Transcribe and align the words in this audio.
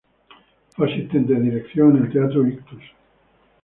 Fue 0.75 0.91
asistente 0.91 1.35
de 1.35 1.39
dirección 1.41 1.95
en 1.95 2.05
el 2.05 2.11
teatro 2.11 2.47
Ictus. 2.47 2.81